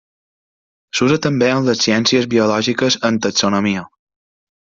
S'usa 0.99 1.17
també 1.25 1.49
en 1.57 1.67
les 1.67 1.83
ciències 1.87 2.27
biològiques 2.33 2.99
en 3.11 3.23
taxonomia. 3.27 3.87